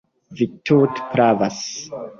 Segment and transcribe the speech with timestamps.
[0.39, 1.63] Vi tute pravas.